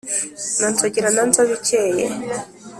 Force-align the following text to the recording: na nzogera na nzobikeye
na 0.59 0.67
nzogera 0.73 1.09
na 1.15 1.23
nzobikeye 1.29 2.05